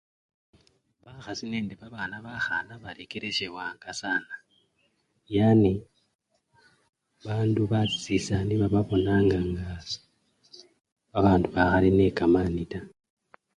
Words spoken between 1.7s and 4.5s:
babana bakhana balekelesyebwanga sana